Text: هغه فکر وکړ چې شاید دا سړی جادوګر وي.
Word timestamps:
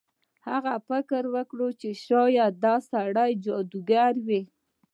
هغه 0.47 0.73
فکر 0.87 1.23
وکړ 1.35 1.59
چې 1.81 1.89
شاید 2.05 2.53
دا 2.65 2.75
سړی 2.91 3.31
جادوګر 3.45 4.13
وي. 4.27 4.41